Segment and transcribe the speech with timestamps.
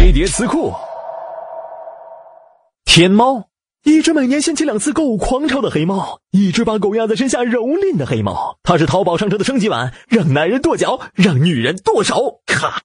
[0.00, 0.72] 飞碟词库，
[2.86, 3.44] 天猫，
[3.84, 8.56] 一只每年掀起两次购物狂潮的黑猫，一只把狗压在身下蹂躏的黑猫。
[8.62, 12.40] 它是淘宝商城的升级版，让男人跺脚，让女人剁手。
[12.46, 12.80] 咔。